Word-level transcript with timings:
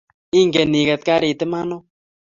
Inge 0.39 0.63
iget 0.79 1.01
karit 1.07 1.41
iman 1.45 1.69
ooh? 1.75 1.83